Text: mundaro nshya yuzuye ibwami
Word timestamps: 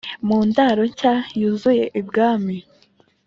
mundaro 0.27 0.81
nshya 0.89 1.13
yuzuye 1.39 1.85
ibwami 1.99 2.55